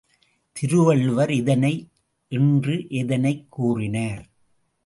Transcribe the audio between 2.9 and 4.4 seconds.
எதனைக் கூறினார்?